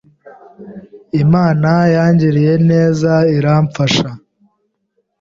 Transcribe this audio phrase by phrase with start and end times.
[1.23, 4.09] Imana yangiriye neza iramfasha